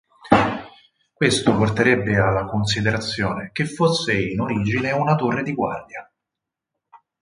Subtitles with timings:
[1.13, 6.11] Questo porterebbe alla considerazione che fosse in origine una torre di guardia.